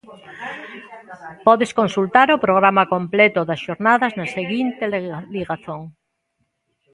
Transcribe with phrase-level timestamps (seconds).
[1.47, 4.83] Podes consultar o programa completo das xornadas na seguinte
[5.35, 5.81] ligazón.